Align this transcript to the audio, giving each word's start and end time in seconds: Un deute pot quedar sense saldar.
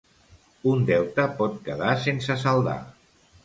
Un 0.71 0.81
deute 0.87 1.27
pot 1.41 1.61
quedar 1.69 1.95
sense 2.09 2.41
saldar. 2.47 2.79